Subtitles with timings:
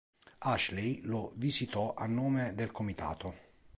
[0.45, 3.35] Ashley lo visitò a nome del comitato.